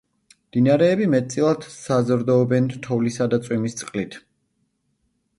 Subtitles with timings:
[0.43, 4.17] მდინარეები მეტწილად საზრდოობენ თოვლისა და წვიმის წყლით.